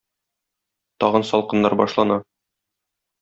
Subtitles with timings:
[1.03, 2.17] Тагын салкыннар башлана...